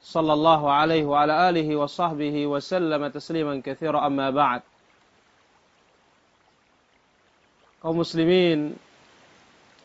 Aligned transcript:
صلى 0.00 0.32
الله 0.32 0.72
عليه 0.72 1.04
وعلى 1.04 1.34
آله 1.48 1.68
وصحبه 1.76 2.46
وسلم 2.46 3.08
تسليما 3.08 3.60
كثيرا 3.64 4.06
أما 4.06 4.30
بعد 4.30 4.62
kaum 7.80 7.96
muslimin 7.96 8.76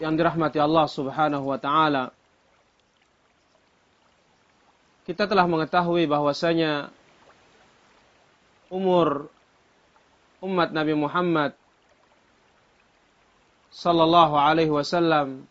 yang 0.03 0.19
dirahmati 0.19 0.59
Allah 0.59 0.83
Subhanahu 0.83 1.47
wa 1.47 1.55
taala. 1.55 2.11
Kita 5.07 5.23
telah 5.31 5.47
mengetahui 5.47 6.03
bahwasanya 6.03 6.91
umur 8.67 9.31
umat 10.43 10.75
Nabi 10.75 10.93
Muhammad 10.97 11.55
sallallahu 13.71 14.35
alaihi 14.35 14.73
wasallam 14.73 15.47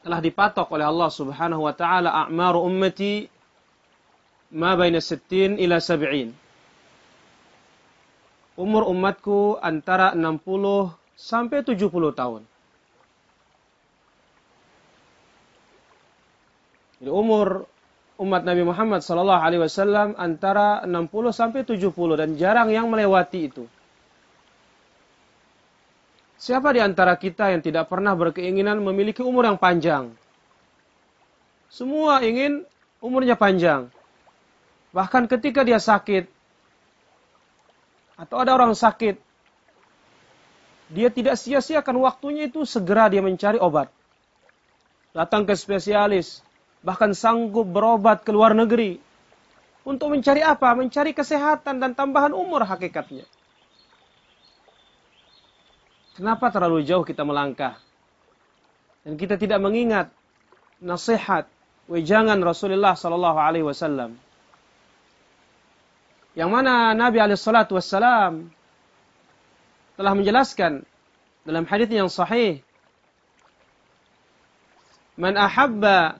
telah 0.00 0.20
dipatok 0.20 0.72
oleh 0.72 0.86
Allah 0.88 1.10
Subhanahu 1.12 1.68
wa 1.68 1.74
taala 1.76 2.14
a'maru 2.24 2.64
ummati 2.64 3.28
ma 4.56 4.74
baina 4.74 4.98
60 4.98 5.60
ila 5.60 5.76
70 5.78 6.32
umur 8.60 8.82
umatku 8.92 9.56
antara 9.60 10.12
60 10.12 10.92
sampai 11.16 11.64
70 11.64 11.88
tahun. 12.12 12.42
Jadi 17.00 17.08
umur 17.08 17.64
umat 18.20 18.44
Nabi 18.44 18.62
Muhammad 18.68 19.00
sallallahu 19.00 19.40
alaihi 19.40 19.64
wasallam 19.64 20.12
antara 20.20 20.84
60 20.84 21.08
sampai 21.32 21.64
70 21.64 21.88
dan 22.20 22.36
jarang 22.36 22.68
yang 22.68 22.92
melewati 22.92 23.48
itu. 23.48 23.64
Siapa 26.40 26.72
di 26.72 26.80
antara 26.80 27.12
kita 27.20 27.52
yang 27.52 27.60
tidak 27.60 27.92
pernah 27.92 28.16
berkeinginan 28.16 28.80
memiliki 28.80 29.20
umur 29.20 29.44
yang 29.44 29.60
panjang? 29.60 30.08
Semua 31.68 32.24
ingin 32.24 32.64
umurnya 33.04 33.36
panjang. 33.36 33.92
Bahkan 34.96 35.28
ketika 35.28 35.60
dia 35.68 35.76
sakit, 35.76 36.24
atau 38.16 38.36
ada 38.40 38.56
orang 38.56 38.72
sakit, 38.72 39.20
dia 40.88 41.12
tidak 41.12 41.36
sia-siakan 41.36 42.00
waktunya 42.08 42.48
itu 42.48 42.64
segera 42.64 43.12
dia 43.12 43.20
mencari 43.20 43.60
obat. 43.60 43.92
Datang 45.12 45.44
ke 45.44 45.52
spesialis, 45.52 46.40
bahkan 46.80 47.12
sanggup 47.12 47.68
berobat 47.68 48.24
ke 48.24 48.32
luar 48.32 48.56
negeri. 48.56 48.96
Untuk 49.84 50.08
mencari 50.08 50.40
apa? 50.40 50.72
Mencari 50.72 51.12
kesehatan 51.12 51.84
dan 51.84 51.92
tambahan 51.92 52.32
umur 52.32 52.64
hakikatnya. 52.64 53.28
Kenapa 56.20 56.52
terlalu 56.52 56.84
jauh 56.84 57.00
kita 57.00 57.24
melangkah? 57.24 57.80
Dan 59.08 59.16
kita 59.16 59.40
tidak 59.40 59.56
mengingat 59.64 60.12
nasihat, 60.84 61.48
wejangan 61.88 62.36
Rasulullah 62.44 62.92
sallallahu 62.92 63.38
alaihi 63.40 63.64
wasallam 63.64 64.20
yang 66.38 66.52
mana 66.54 66.94
Nabi 66.94 67.18
alaihissalatu 67.18 67.74
wassalam 67.74 68.54
telah 69.98 70.12
menjelaskan 70.14 70.86
dalam 71.42 71.66
hadis 71.66 71.90
yang 71.90 72.06
sahih 72.06 72.62
Man 75.18 75.36
ahabba 75.36 76.16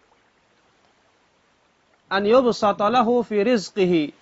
an 2.11 2.23
yubsata 2.27 2.91
lahu 2.93 3.23
fi 3.25 3.41
rizqihi 3.41 4.13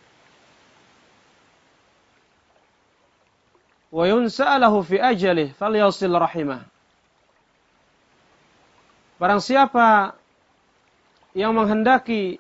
wa 3.89 4.05
yunsa 4.05 4.57
lahu 4.61 4.85
fi 4.85 5.01
ajalih 5.01 5.53
falyasil 5.57 6.13
rahimah 6.13 6.69
Barang 9.19 9.43
siapa 9.43 10.15
yang 11.35 11.51
menghendaki 11.51 12.39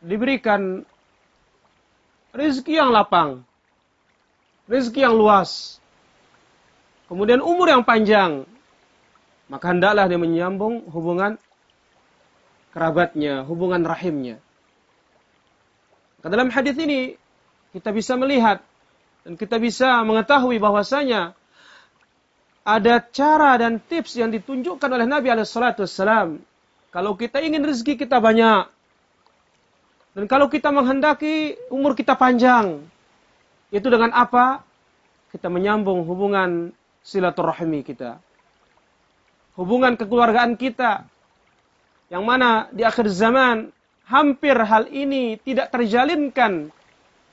diberikan 0.00 0.88
rezeki 2.32 2.80
yang 2.80 2.88
lapang, 2.88 3.44
rezeki 4.64 5.04
yang 5.04 5.12
luas, 5.12 5.76
kemudian 7.12 7.44
umur 7.44 7.68
yang 7.68 7.84
panjang, 7.84 8.48
maka 9.52 9.76
hendaklah 9.76 10.08
dia 10.08 10.16
menyambung 10.16 10.88
hubungan 10.88 11.36
kerabatnya, 12.72 13.44
hubungan 13.44 13.84
rahimnya. 13.84 14.40
Maka 16.18 16.28
dalam 16.32 16.48
hadis 16.48 16.80
ini 16.80 17.20
kita 17.76 17.92
bisa 17.92 18.16
melihat 18.16 18.64
dan 19.24 19.40
kita 19.40 19.56
bisa 19.56 20.04
mengetahui 20.04 20.60
bahwasanya 20.60 21.32
ada 22.64 23.00
cara 23.00 23.56
dan 23.56 23.80
tips 23.80 24.16
yang 24.20 24.32
ditunjukkan 24.32 24.88
oleh 24.88 25.04
Nabi 25.04 25.32
Alaihissalam. 25.32 26.40
Kalau 26.92 27.12
kita 27.16 27.40
ingin 27.40 27.64
rezeki 27.64 28.00
kita 28.00 28.20
banyak, 28.20 28.68
dan 30.14 30.24
kalau 30.30 30.46
kita 30.46 30.70
menghendaki 30.70 31.58
umur 31.68 31.98
kita 31.98 32.14
panjang, 32.14 32.86
itu 33.74 33.84
dengan 33.90 34.14
apa? 34.14 34.62
Kita 35.34 35.50
menyambung 35.50 36.06
hubungan 36.06 36.70
silaturahmi 37.02 37.82
kita. 37.82 38.22
Hubungan 39.58 39.98
kekeluargaan 39.98 40.54
kita. 40.54 41.10
Yang 42.06 42.22
mana 42.22 42.70
di 42.70 42.86
akhir 42.86 43.10
zaman 43.10 43.74
hampir 44.06 44.54
hal 44.54 44.86
ini 44.86 45.34
tidak 45.42 45.74
terjalinkan. 45.74 46.70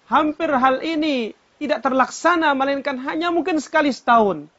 Hampir 0.10 0.50
hal 0.50 0.82
ini 0.82 1.38
tidak 1.62 1.86
terlaksana 1.86 2.58
melainkan 2.58 2.98
hanya 3.06 3.30
mungkin 3.30 3.62
sekali 3.62 3.94
setahun. 3.94 4.50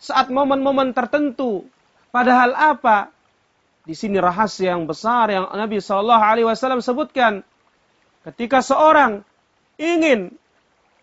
Saat 0.00 0.32
momen-momen 0.32 0.96
tertentu. 0.96 1.68
Padahal 2.08 2.56
apa? 2.56 3.12
Di 3.84 3.92
sini 3.92 4.16
rahasia 4.16 4.72
yang 4.72 4.88
besar 4.88 5.28
yang 5.28 5.52
Nabi 5.52 5.84
Shallallahu 5.84 6.24
Alaihi 6.24 6.48
Wasallam 6.48 6.80
sebutkan. 6.80 7.44
Ketika 8.24 8.64
seorang 8.64 9.20
ingin 9.76 10.32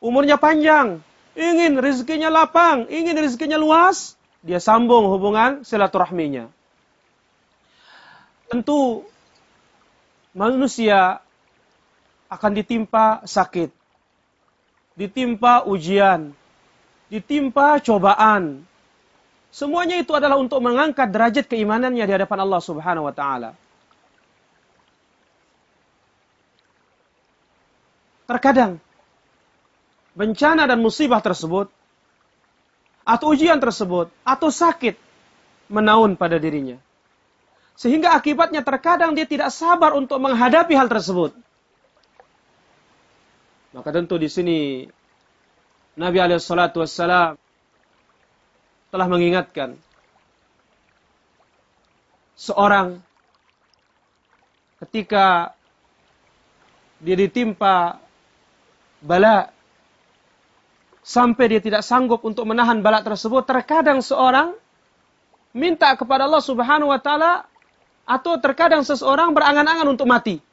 umurnya 0.02 0.42
panjang, 0.42 1.06
ingin 1.38 1.78
rezekinya 1.78 2.34
lapang, 2.34 2.90
ingin 2.90 3.14
rezekinya 3.14 3.62
luas, 3.62 4.18
dia 4.42 4.58
sambung 4.58 5.06
hubungan 5.14 5.62
silaturahminya. 5.62 6.50
Tentu 8.50 9.06
manusia 10.34 11.22
akan 12.26 12.52
ditimpa 12.58 13.22
sakit, 13.22 13.77
ditimpa 14.97 15.63
ujian, 15.69 16.34
ditimpa 17.13 17.78
cobaan. 17.85 18.66
Semuanya 19.53 20.02
itu 20.02 20.11
adalah 20.11 20.35
untuk 20.35 20.59
mengangkat 20.59 21.08
derajat 21.08 21.46
keimanannya 21.47 22.03
di 22.03 22.14
hadapan 22.14 22.40
Allah 22.44 22.61
Subhanahu 22.61 23.08
wa 23.08 23.14
taala. 23.16 23.53
Terkadang 28.28 28.82
bencana 30.17 30.67
dan 30.67 30.84
musibah 30.84 31.23
tersebut 31.23 31.72
atau 33.08 33.32
ujian 33.32 33.55
tersebut 33.55 34.11
atau 34.28 34.49
sakit 34.52 34.99
menaun 35.72 36.20
pada 36.20 36.35
dirinya. 36.35 36.76
Sehingga 37.78 38.17
akibatnya 38.17 38.66
terkadang 38.66 39.14
dia 39.14 39.29
tidak 39.29 39.53
sabar 39.53 39.96
untuk 39.96 40.17
menghadapi 40.20 40.73
hal 40.76 40.91
tersebut. 40.91 41.32
Maka 43.78 43.94
tentu 43.94 44.18
di 44.18 44.26
sini 44.26 44.90
Nabi 46.02 46.18
alaihissalatu 46.18 46.82
wassalam 46.82 47.38
telah 48.90 49.06
mengingatkan 49.06 49.78
seorang 52.34 52.97
ketika 54.82 55.53
dia 56.97 57.14
ditimpa 57.14 58.02
bala 59.06 59.53
sampai 61.06 61.46
dia 61.46 61.62
tidak 61.62 61.85
sanggup 61.85 62.26
untuk 62.26 62.50
menahan 62.50 62.82
bala 62.82 63.06
tersebut, 63.06 63.46
terkadang 63.46 64.02
seorang 64.02 64.58
minta 65.53 65.94
kepada 65.94 66.26
Allah 66.26 66.41
Subhanahu 66.41 66.90
wa 66.90 66.97
taala 66.97 67.46
atau 68.09 68.41
terkadang 68.41 68.82
seseorang 68.82 69.38
berangan-angan 69.38 69.85
untuk 69.85 70.09
mati. 70.09 70.47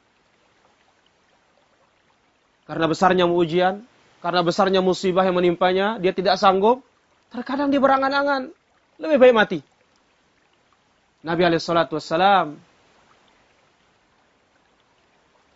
Karena 2.65 2.85
besarnya 2.89 3.25
ujian, 3.29 3.85
karena 4.25 4.41
besarnya 4.41 4.81
musibah 4.81 5.21
yang 5.21 5.37
menimpanya, 5.37 6.01
dia 6.01 6.11
tidak 6.13 6.41
sanggup, 6.41 6.81
terkadang 7.29 7.69
dia 7.69 7.77
berangan-angan 7.77 8.49
lebih 8.97 9.17
baik 9.21 9.35
mati. 9.37 9.59
Nabi 11.25 11.41
wassalam 11.45 12.61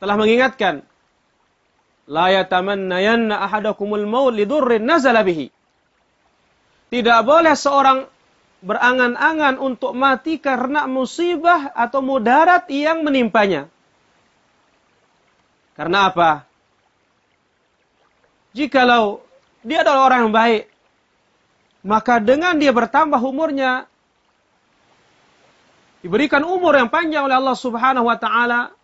telah 0.02 0.16
mengingatkan 0.18 0.82
La 2.10 2.34
yatamannayanna 2.34 3.38
ahadakumul 3.38 4.10
maut 4.10 4.34
lidurrin 4.34 4.82
nazala 4.82 5.22
bihi. 5.22 5.54
Tidak 6.90 7.20
boleh 7.22 7.54
seorang 7.54 8.10
berangan-angan 8.66 9.62
untuk 9.62 9.94
mati 9.94 10.42
karena 10.42 10.90
musibah 10.90 11.70
atau 11.78 12.02
mudarat 12.02 12.66
yang 12.74 13.06
menimpanya. 13.06 13.70
Karena 15.78 16.10
apa? 16.10 16.49
Jikalau 18.60 19.24
dia 19.64 19.88
adalah 19.88 20.12
orang 20.12 20.20
yang 20.28 20.36
baik, 20.36 20.64
maka 21.88 22.20
dengan 22.20 22.60
dia 22.60 22.76
bertambah 22.76 23.20
umurnya, 23.24 23.88
diberikan 26.04 26.44
umur 26.44 26.76
yang 26.76 26.92
panjang 26.92 27.24
oleh 27.24 27.40
Allah 27.40 27.56
Subhanahu 27.56 28.12
wa 28.12 28.20
taala, 28.20 28.76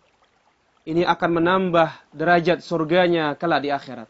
ini 0.88 1.04
akan 1.04 1.30
menambah 1.40 1.92
derajat 2.16 2.64
surganya 2.64 3.36
kelak 3.36 3.64
di 3.64 3.68
akhirat. 3.68 4.08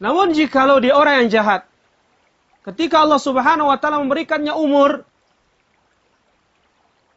Namun 0.00 0.32
jikalau 0.32 0.80
dia 0.80 0.96
orang 0.96 1.24
yang 1.24 1.28
jahat, 1.28 1.68
ketika 2.64 3.04
Allah 3.04 3.20
Subhanahu 3.20 3.68
wa 3.68 3.76
taala 3.76 4.00
memberikannya 4.00 4.56
umur, 4.56 5.04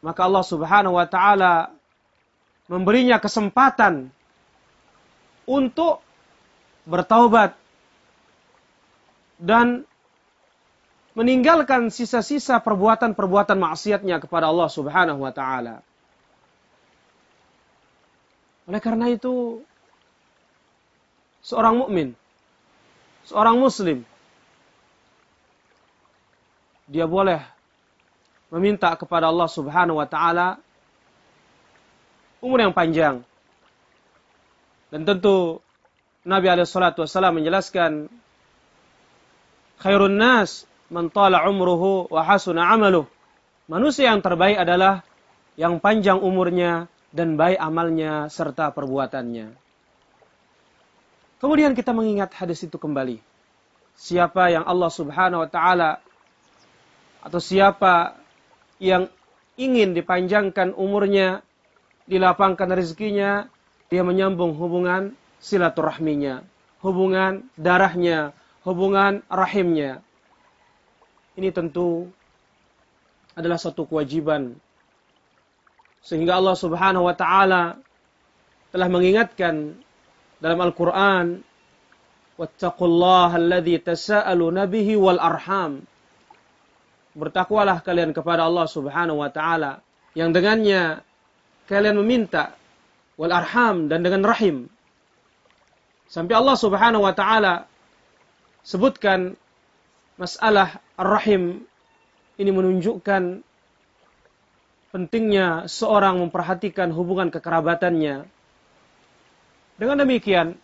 maka 0.04 0.22
Allah 0.28 0.46
Subhanahu 0.46 1.00
wa 1.00 1.08
taala 1.08 1.72
memberinya 2.68 3.24
kesempatan 3.24 4.14
untuk 5.50 6.05
bertaubat 6.86 7.58
dan 9.42 9.84
meninggalkan 11.18 11.90
sisa-sisa 11.90 12.60
perbuatan-perbuatan 12.62 13.58
maksiatnya 13.58 14.22
kepada 14.22 14.52
Allah 14.52 14.70
Subhanahu 14.70 15.20
wa 15.24 15.34
taala. 15.34 15.82
Oleh 18.66 18.82
karena 18.82 19.10
itu, 19.14 19.62
seorang 21.46 21.86
mukmin, 21.86 22.18
seorang 23.26 23.56
muslim, 23.58 24.02
dia 26.86 27.06
boleh 27.10 27.42
meminta 28.54 28.94
kepada 28.94 29.30
Allah 29.32 29.50
Subhanahu 29.50 29.98
wa 29.98 30.08
taala 30.10 30.62
umur 32.44 32.62
yang 32.62 32.76
panjang. 32.76 33.26
Dan 34.94 35.02
tentu 35.02 35.65
Nabi 36.26 36.50
alaihi 36.50 36.66
wasallam 36.66 37.38
menjelaskan 37.38 38.10
khairun 39.78 40.18
nas 40.18 40.66
man 40.90 41.14
tala 41.14 41.46
umruhu 41.46 42.10
wa 42.10 42.26
hasuna 42.26 42.66
amaluh. 42.74 43.06
Manusia 43.70 44.10
yang 44.10 44.26
terbaik 44.26 44.58
adalah 44.58 45.06
yang 45.58 45.78
panjang 45.78 46.18
umurnya 46.18 46.90
dan 47.14 47.38
baik 47.38 47.62
amalnya 47.62 48.28
serta 48.30 48.74
perbuatannya. 48.74 49.54
Kemudian 51.38 51.78
kita 51.78 51.94
mengingat 51.94 52.34
hadis 52.34 52.66
itu 52.66 52.82
kembali. 52.82 53.22
Siapa 53.96 54.50
yang 54.50 54.66
Allah 54.66 54.92
Subhanahu 54.92 55.46
wa 55.46 55.50
taala 55.50 56.02
atau 57.22 57.40
siapa 57.42 58.18
yang 58.82 59.08
ingin 59.56 59.96
dipanjangkan 59.96 60.76
umurnya, 60.76 61.46
dilapangkan 62.10 62.70
rezekinya, 62.76 63.48
dia 63.88 64.04
menyambung 64.04 64.54
hubungan 64.58 65.16
silaturahminya, 65.40 66.44
hubungan 66.84 67.48
darahnya, 67.56 68.36
hubungan 68.64 69.24
rahimnya. 69.28 70.02
Ini 71.36 71.52
tentu 71.52 72.08
adalah 73.36 73.60
satu 73.60 73.84
kewajiban 73.84 74.56
sehingga 76.06 76.38
Allah 76.38 76.54
Subhanahu 76.54 77.10
wa 77.10 77.16
taala 77.18 77.82
telah 78.70 78.88
mengingatkan 78.94 79.74
dalam 80.38 80.60
Al-Qur'an 80.62 81.42
Wattaqullaha 82.36 83.40
tasaaluna 83.82 84.68
bihi 84.70 84.94
wal 85.00 85.18
arham. 85.18 85.82
Bertakwalah 87.16 87.80
kalian 87.80 88.12
kepada 88.12 88.44
Allah 88.44 88.68
Subhanahu 88.68 89.24
wa 89.24 89.32
taala 89.32 89.80
yang 90.14 90.36
dengannya 90.36 91.00
kalian 91.66 91.96
meminta 91.98 92.54
wal 93.16 93.32
arham 93.32 93.88
dan 93.88 94.04
dengan 94.04 94.22
rahim. 94.28 94.68
Sampai 96.06 96.38
Allah 96.38 96.56
Subhanahu 96.58 97.04
wa 97.06 97.14
taala 97.14 97.66
sebutkan 98.62 99.34
masalah 100.16 100.80
ar-rahim 100.96 101.66
ini 102.36 102.52
menunjukkan 102.52 103.42
pentingnya 104.96 105.68
seorang 105.68 106.24
memperhatikan 106.24 106.92
hubungan 106.96 107.28
kekerabatannya. 107.28 108.24
Dengan 109.76 109.98
demikian, 110.00 110.56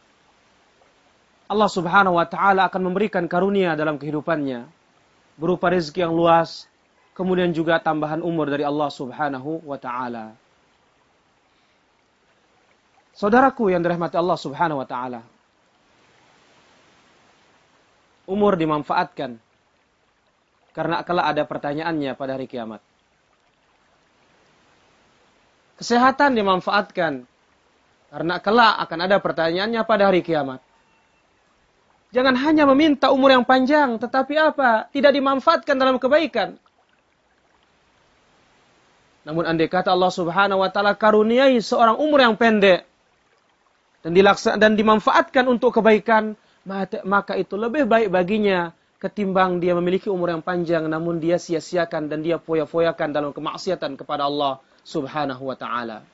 Allah 1.52 1.68
Subhanahu 1.68 2.16
wa 2.16 2.24
taala 2.24 2.72
akan 2.72 2.82
memberikan 2.92 3.28
karunia 3.28 3.76
dalam 3.76 4.00
kehidupannya 4.00 4.72
berupa 5.36 5.68
rezeki 5.68 6.08
yang 6.08 6.16
luas, 6.16 6.70
kemudian 7.12 7.52
juga 7.52 7.82
tambahan 7.84 8.24
umur 8.24 8.48
dari 8.48 8.64
Allah 8.64 8.88
Subhanahu 8.88 9.68
wa 9.68 9.76
taala. 9.76 10.32
Saudaraku 13.12 13.68
yang 13.68 13.84
dirahmati 13.84 14.16
Allah 14.16 14.40
Subhanahu 14.40 14.80
wa 14.80 14.88
taala. 14.88 15.22
Umur 18.32 18.56
dimanfaatkan 18.56 19.44
karena 20.72 21.04
kelak 21.04 21.28
ada 21.36 21.44
pertanyaannya 21.44 22.16
pada 22.16 22.40
hari 22.40 22.48
kiamat. 22.48 22.80
Kesehatan 25.76 26.38
dimanfaatkan. 26.40 27.28
Karena 28.12 28.36
kelak 28.44 28.76
akan 28.88 29.00
ada 29.08 29.18
pertanyaannya 29.24 29.82
pada 29.88 30.12
hari 30.12 30.24
kiamat. 30.24 30.60
Jangan 32.12 32.36
hanya 32.44 32.68
meminta 32.68 33.08
umur 33.08 33.32
yang 33.32 33.48
panjang, 33.48 33.96
tetapi 33.96 34.36
apa? 34.36 34.92
Tidak 34.92 35.12
dimanfaatkan 35.16 35.80
dalam 35.80 35.96
kebaikan. 35.96 36.60
Namun 39.24 39.48
andai 39.48 39.72
kata 39.72 39.96
Allah 39.96 40.12
Subhanahu 40.12 40.60
wa 40.60 40.70
taala 40.74 40.92
karuniai 40.98 41.62
seorang 41.64 41.96
umur 41.96 42.20
yang 42.20 42.36
pendek 42.36 42.84
dan 44.04 44.12
dilaksan 44.12 44.60
dan 44.60 44.76
dimanfaatkan 44.76 45.46
untuk 45.48 45.78
kebaikan, 45.78 46.36
maka 47.08 47.34
itu 47.38 47.58
lebih 47.58 47.90
baik 47.90 48.14
baginya 48.14 48.70
ketimbang 49.02 49.58
dia 49.58 49.74
memiliki 49.74 50.14
umur 50.14 50.38
yang 50.38 50.46
panjang 50.46 50.86
namun 50.86 51.18
dia 51.18 51.42
sia-siakan 51.42 52.06
dan 52.06 52.22
dia 52.22 52.38
foya-foyakan 52.38 53.10
dalam 53.10 53.32
kemaksiatan 53.34 53.98
kepada 53.98 54.30
Allah 54.30 54.62
subhanahu 54.86 55.42
wa 55.50 55.58
ta'ala. 55.58 56.06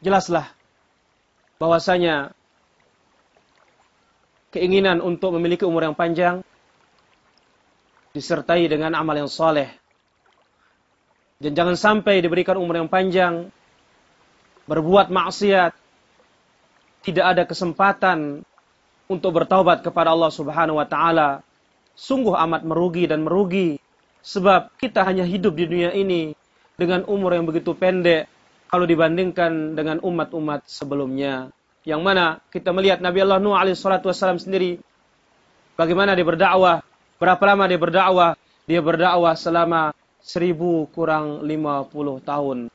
Jelaslah 0.00 0.46
bahwasanya 1.58 2.32
keinginan 4.54 5.02
untuk 5.02 5.34
memiliki 5.34 5.66
umur 5.66 5.90
yang 5.90 5.98
panjang 5.98 6.46
disertai 8.14 8.66
dengan 8.70 8.94
amal 8.94 9.14
yang 9.18 9.30
soleh. 9.30 9.70
Dan 11.40 11.56
jangan 11.56 11.76
sampai 11.76 12.20
diberikan 12.20 12.60
umur 12.60 12.84
yang 12.84 12.90
panjang, 12.90 13.48
berbuat 14.68 15.08
maksiat, 15.08 15.72
tidak 17.00 17.26
ada 17.36 17.42
kesempatan 17.48 18.44
untuk 19.10 19.42
bertaubat 19.42 19.82
kepada 19.84 20.12
Allah 20.12 20.30
Subhanahu 20.30 20.78
wa 20.78 20.86
taala. 20.86 21.40
Sungguh 21.96 22.32
amat 22.32 22.64
merugi 22.64 23.04
dan 23.04 23.26
merugi 23.26 23.76
Sebab 24.20 24.76
kita 24.76 25.00
hanya 25.08 25.24
hidup 25.24 25.56
di 25.56 25.64
dunia 25.64 25.96
ini 25.96 26.36
dengan 26.76 27.04
umur 27.08 27.32
yang 27.32 27.48
begitu 27.48 27.72
pendek 27.72 28.28
kalau 28.68 28.84
dibandingkan 28.84 29.72
dengan 29.72 29.96
umat-umat 30.04 30.68
sebelumnya. 30.68 31.48
Yang 31.88 32.00
mana 32.04 32.24
kita 32.52 32.76
melihat 32.76 33.00
Nabi 33.00 33.24
Allah 33.24 33.40
Nuh 33.40 33.56
alaihi 33.56 33.76
salatu 33.76 34.12
wasallam 34.12 34.36
sendiri 34.36 34.76
bagaimana 35.80 36.12
dia 36.12 36.28
berdakwah, 36.28 36.84
berapa 37.16 37.42
lama 37.48 37.64
dia 37.64 37.80
berdakwah? 37.80 38.30
Dia 38.68 38.84
berdakwah 38.84 39.32
selama 39.34 39.96
seribu 40.20 40.84
kurang 40.92 41.40
lima 41.48 41.88
puluh 41.88 42.20
tahun. 42.20 42.68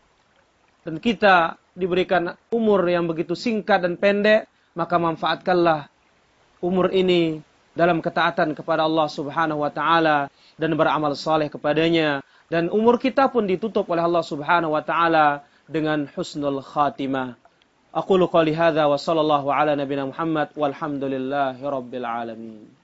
Dan 0.82 0.98
kita 0.98 1.62
diberikan 1.76 2.34
umur 2.50 2.88
yang 2.88 3.06
begitu 3.06 3.36
singkat 3.36 3.84
dan 3.84 4.00
pendek, 4.00 4.48
maka 4.74 4.96
manfaatkanlah 4.96 5.92
umur 6.64 6.90
ini 6.96 7.44
dalam 7.76 8.00
ketaatan 8.00 8.56
kepada 8.56 8.88
Allah 8.88 9.12
Subhanahu 9.12 9.62
wa 9.62 9.70
taala 9.70 10.32
dan 10.56 10.72
beramal 10.80 11.14
saleh 11.14 11.52
kepadanya 11.52 12.24
dan 12.48 12.72
umur 12.72 12.96
kita 12.96 13.28
pun 13.28 13.44
ditutup 13.44 13.86
oleh 13.92 14.02
Allah 14.02 14.24
Subhanahu 14.24 14.74
wa 14.74 14.82
taala 14.82 15.44
dengan 15.68 16.08
husnul 16.16 16.64
khatimah. 16.64 17.36
Aku 17.96 18.20
qouli 18.28 18.52
hadza 18.52 18.88
wa 18.88 19.00
sallallahu 19.00 19.48
ala 19.52 19.76
nabiyina 19.76 20.12
Muhammad 20.12 20.52
walhamdulillahi 20.56 21.64
rabbil 21.64 22.08
alamin. 22.08 22.75